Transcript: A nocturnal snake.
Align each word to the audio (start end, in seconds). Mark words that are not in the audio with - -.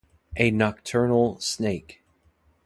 A 0.35 0.49
nocturnal 0.49 1.39
snake. 1.39 2.01